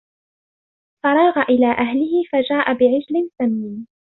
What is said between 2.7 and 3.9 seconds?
بِعِجلٍ سَمينٍ